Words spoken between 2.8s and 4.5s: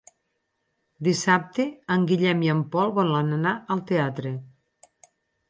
volen anar al teatre.